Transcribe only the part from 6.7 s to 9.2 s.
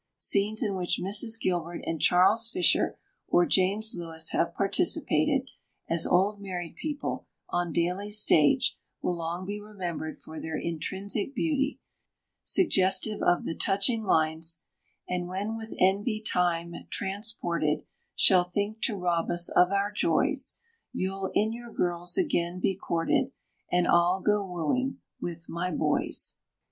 people, on Daly's stage, will